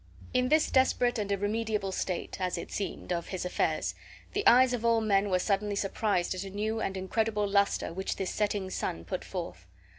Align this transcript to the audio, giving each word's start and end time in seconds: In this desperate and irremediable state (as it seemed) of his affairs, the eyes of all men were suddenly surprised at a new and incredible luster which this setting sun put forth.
In 0.33 0.49
this 0.49 0.71
desperate 0.71 1.19
and 1.19 1.31
irremediable 1.31 1.91
state 1.91 2.41
(as 2.41 2.57
it 2.57 2.71
seemed) 2.71 3.13
of 3.13 3.27
his 3.27 3.45
affairs, 3.45 3.93
the 4.33 4.43
eyes 4.47 4.73
of 4.73 4.83
all 4.83 4.99
men 4.99 5.29
were 5.29 5.37
suddenly 5.37 5.75
surprised 5.75 6.33
at 6.33 6.43
a 6.43 6.49
new 6.49 6.79
and 6.81 6.97
incredible 6.97 7.47
luster 7.47 7.93
which 7.93 8.15
this 8.15 8.33
setting 8.33 8.71
sun 8.71 9.05
put 9.05 9.23
forth. 9.23 9.67